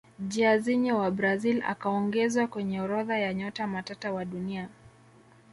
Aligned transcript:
jairzinho 0.27 0.97
wa 0.99 1.11
brazil 1.11 1.63
akaongezwa 1.67 2.47
kwenye 2.47 2.81
orodha 2.81 3.17
ya 3.19 3.33
nyota 3.33 3.67
matata 3.67 4.11
wa 4.13 4.25
dunia 4.25 4.69